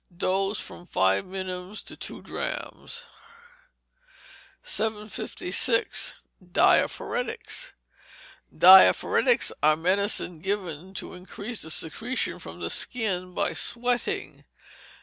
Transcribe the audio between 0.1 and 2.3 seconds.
Dose, from five minims to two